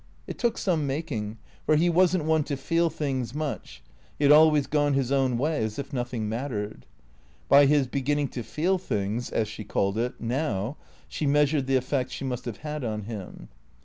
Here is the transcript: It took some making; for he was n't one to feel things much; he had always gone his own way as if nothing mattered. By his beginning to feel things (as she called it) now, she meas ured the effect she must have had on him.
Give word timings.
It 0.25 0.39
took 0.39 0.57
some 0.57 0.87
making; 0.87 1.37
for 1.63 1.75
he 1.75 1.87
was 1.87 2.17
n't 2.17 2.25
one 2.25 2.43
to 2.45 2.57
feel 2.57 2.89
things 2.89 3.35
much; 3.35 3.83
he 4.17 4.25
had 4.25 4.31
always 4.31 4.65
gone 4.65 4.95
his 4.95 5.11
own 5.11 5.37
way 5.37 5.63
as 5.63 5.77
if 5.77 5.93
nothing 5.93 6.27
mattered. 6.27 6.87
By 7.47 7.67
his 7.67 7.85
beginning 7.85 8.29
to 8.29 8.41
feel 8.41 8.79
things 8.79 9.29
(as 9.29 9.47
she 9.47 9.63
called 9.63 9.99
it) 9.99 10.19
now, 10.19 10.75
she 11.07 11.27
meas 11.27 11.51
ured 11.51 11.67
the 11.67 11.75
effect 11.75 12.09
she 12.09 12.25
must 12.25 12.45
have 12.45 12.57
had 12.65 12.83
on 12.83 13.03
him. 13.03 13.49